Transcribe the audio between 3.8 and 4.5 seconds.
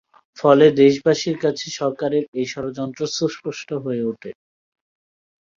হয়ে ওঠে।